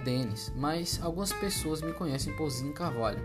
[0.00, 3.24] Denis, mas algumas pessoas me conhecem por Zinho Carvalho.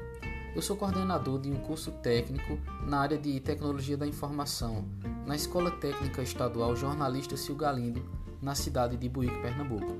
[0.55, 4.85] Eu sou coordenador de um curso técnico na área de Tecnologia da Informação,
[5.25, 8.05] na Escola Técnica Estadual Jornalista Sil Galindo,
[8.41, 9.97] na cidade de Buíque, Pernambuco.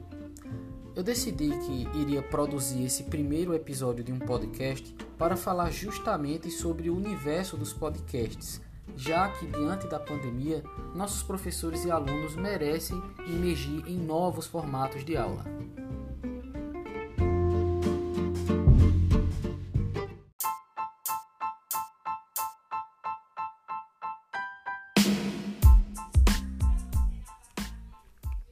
[0.95, 6.89] Eu decidi que iria produzir esse primeiro episódio de um podcast para falar justamente sobre
[6.89, 8.61] o universo dos podcasts,
[8.95, 10.63] já que diante da pandemia,
[10.95, 15.43] nossos professores e alunos merecem emergir em novos formatos de aula.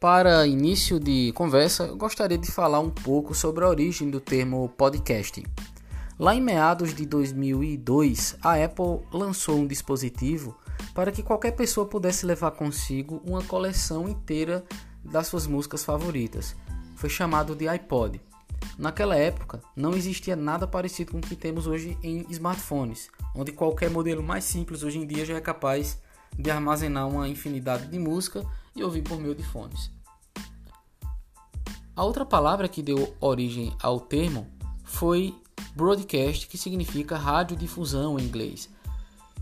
[0.04, 4.68] Para início de conversa, eu gostaria de falar um pouco sobre a origem do termo
[4.68, 5.42] podcast.
[6.20, 10.58] Lá em meados de 2002, a Apple lançou um dispositivo
[10.94, 14.66] para que qualquer pessoa pudesse levar consigo uma coleção inteira
[15.02, 16.54] das suas músicas favoritas.
[16.98, 18.20] Foi chamado de iPod.
[18.78, 23.90] Naquela época, não existia nada parecido com o que temos hoje em smartphones, onde qualquer
[23.90, 25.98] modelo mais simples hoje em dia já é capaz
[26.38, 28.44] de armazenar uma infinidade de música
[28.76, 29.92] e ouvir por meio de fones.
[31.96, 34.48] A outra palavra que deu origem ao termo
[34.84, 35.36] foi
[35.76, 38.70] broadcast, que significa radiodifusão em inglês.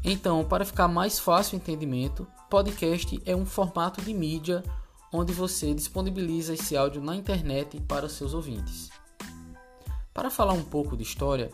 [0.03, 4.64] Então, para ficar mais fácil o entendimento, podcast é um formato de mídia
[5.14, 8.89] onde você disponibiliza esse áudio na internet para seus ouvintes.
[10.14, 11.52] Para falar um pouco de história,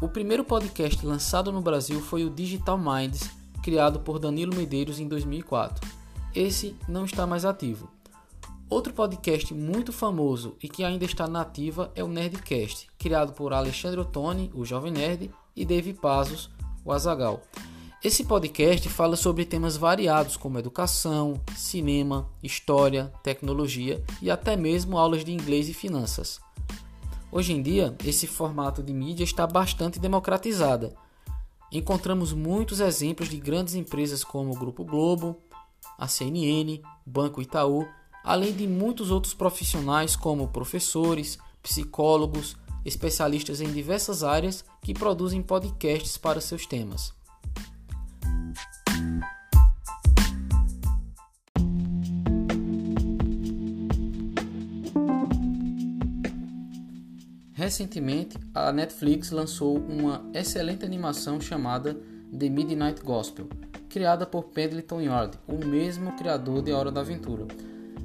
[0.00, 3.28] o primeiro podcast lançado no Brasil foi o Digital Minds,
[3.62, 5.88] criado por Danilo Medeiros em 2004.
[6.34, 7.90] Esse não está mais ativo.
[8.68, 13.98] Outro podcast muito famoso e que ainda está nativa é o Nerdcast, criado por Alexandre
[13.98, 16.50] Ottoni, o Jovem Nerd, e Dave Pazos,
[16.84, 17.42] o Azagal.
[18.02, 25.22] Esse podcast fala sobre temas variados como educação, cinema, história, tecnologia e até mesmo aulas
[25.22, 26.40] de inglês e finanças.
[27.30, 30.94] Hoje em dia, esse formato de mídia está bastante democratizada.
[31.72, 35.36] Encontramos muitos exemplos de grandes empresas como o Grupo Globo,
[35.96, 37.86] a CNN, Banco Itaú,
[38.24, 46.16] além de muitos outros profissionais como professores, psicólogos, especialistas em diversas áreas que produzem podcasts
[46.16, 47.12] para seus temas.
[57.70, 61.96] Recentemente, a Netflix lançou uma excelente animação chamada
[62.36, 63.48] The Midnight Gospel,
[63.88, 67.46] criada por Pendleton Yard, o mesmo criador de A Hora da Aventura.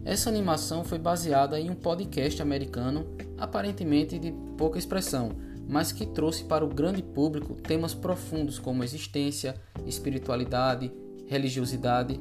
[0.06, 3.08] Essa animação foi baseada em um podcast americano,
[3.40, 5.32] aparentemente de pouca expressão,
[5.68, 10.92] mas que trouxe para o grande público temas profundos como existência, espiritualidade,
[11.26, 12.20] religiosidade.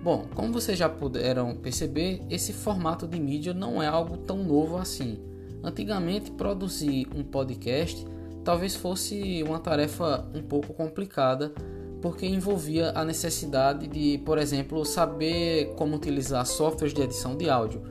[0.00, 4.76] Bom, como vocês já puderam perceber, esse formato de mídia não é algo tão novo
[4.76, 5.34] assim.
[5.62, 8.06] Antigamente, produzir um podcast
[8.46, 11.52] talvez fosse uma tarefa um pouco complicada,
[12.00, 17.82] porque envolvia a necessidade de, por exemplo, saber como utilizar softwares de edição de áudio,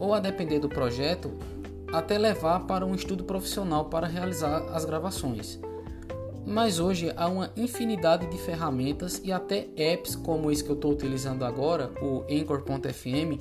[0.00, 1.30] ou a depender do projeto,
[1.92, 5.60] até levar para um estudo profissional para realizar as gravações.
[6.44, 10.90] Mas hoje há uma infinidade de ferramentas e até apps como esse que eu estou
[10.90, 13.38] utilizando agora, o Anchor.fm,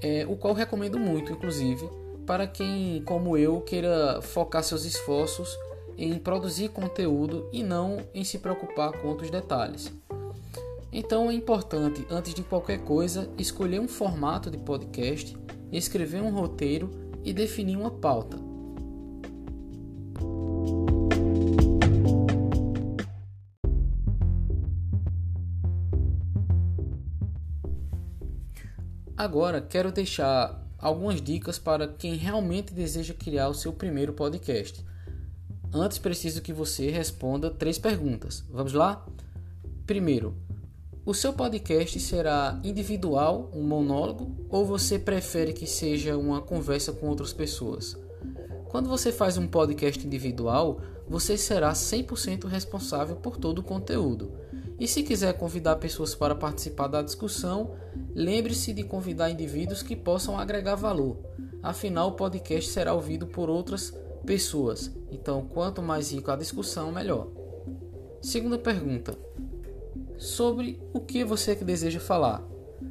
[0.00, 1.88] é, o qual recomendo muito, inclusive,
[2.32, 5.54] para quem, como eu, queira focar seus esforços
[5.98, 9.92] em produzir conteúdo e não em se preocupar com outros detalhes.
[10.90, 15.36] Então é importante, antes de qualquer coisa, escolher um formato de podcast,
[15.70, 16.90] escrever um roteiro
[17.22, 18.38] e definir uma pauta.
[29.18, 34.84] Agora quero deixar algumas dicas para quem realmente deseja criar o seu primeiro podcast.
[35.72, 38.44] Antes preciso que você responda três perguntas.
[38.50, 39.06] Vamos lá?
[39.86, 40.36] Primeiro,
[41.06, 47.08] o seu podcast será individual, um monólogo, ou você prefere que seja uma conversa com
[47.08, 47.96] outras pessoas?
[48.68, 54.32] Quando você faz um podcast individual, você será 100% responsável por todo o conteúdo.
[54.82, 57.76] E se quiser convidar pessoas para participar da discussão,
[58.12, 61.18] lembre-se de convidar indivíduos que possam agregar valor.
[61.62, 63.96] Afinal, o podcast será ouvido por outras
[64.26, 64.90] pessoas.
[65.08, 67.28] Então, quanto mais rica a discussão, melhor.
[68.20, 69.16] Segunda pergunta:
[70.18, 72.42] sobre o que você deseja falar?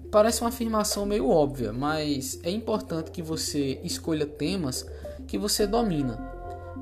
[0.10, 4.88] Parece uma afirmação meio óbvia, mas é importante que você escolha temas
[5.28, 6.31] que você domina.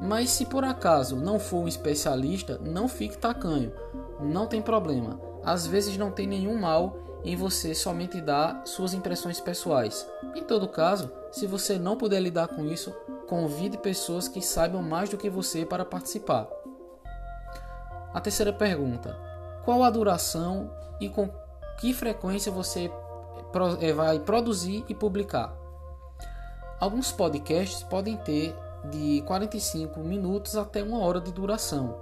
[0.01, 3.73] Mas se por acaso não for um especialista, não fique tacanho.
[4.19, 5.19] Não tem problema.
[5.43, 10.07] Às vezes não tem nenhum mal em você somente dar suas impressões pessoais.
[10.35, 12.91] Em todo caso, se você não puder lidar com isso,
[13.27, 16.47] convide pessoas que saibam mais do que você para participar.
[18.13, 19.17] A terceira pergunta:
[19.65, 21.29] qual a duração e com
[21.77, 22.91] que frequência você
[23.81, 25.53] eh, vai produzir e publicar?
[26.79, 28.55] Alguns podcasts podem ter
[28.85, 31.95] de 45 minutos até uma hora de duração,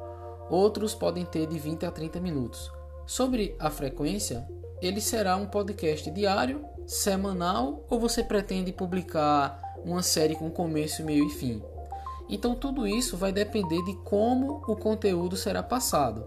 [0.50, 2.72] outros podem ter de 20 a 30 minutos.
[3.06, 4.48] Sobre a frequência,
[4.82, 11.26] ele será um podcast diário, semanal ou você pretende publicar uma série com começo, meio
[11.26, 11.62] e fim?
[12.30, 16.26] Então tudo isso vai depender de como o conteúdo será passado.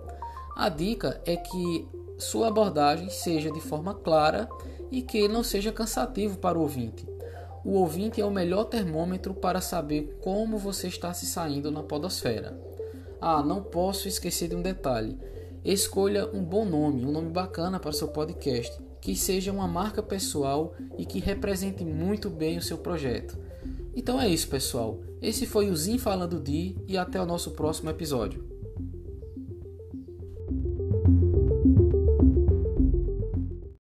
[0.57, 1.89] A dica é que
[2.19, 4.49] sua abordagem seja de forma clara
[4.91, 7.07] e que não seja cansativo para o ouvinte.
[7.65, 12.59] O ouvinte é o melhor termômetro para saber como você está se saindo na podosfera.
[13.21, 15.19] Ah, não posso esquecer de um detalhe.
[15.63, 20.75] Escolha um bom nome, um nome bacana para seu podcast, que seja uma marca pessoal
[20.97, 23.37] e que represente muito bem o seu projeto.
[23.95, 24.99] Então é isso, pessoal.
[25.21, 28.60] Esse foi o Zin Falando de e até o nosso próximo episódio.